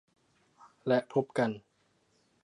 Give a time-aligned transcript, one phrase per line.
[0.87, 1.49] และพบกัน